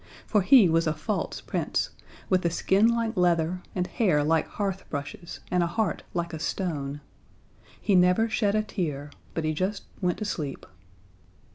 [0.25, 1.91] For he was a false Prince,
[2.27, 6.39] with a skin like leather and hair like hearth brushes and a heart like a
[6.39, 7.01] stone.
[7.79, 10.65] He never shed a tear, but he just went to sleep.